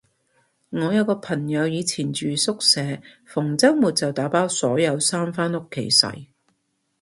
[0.71, 2.81] 我有個朋友以前住宿舍，
[3.23, 6.07] 逢周末就打包所有衫返屋企洗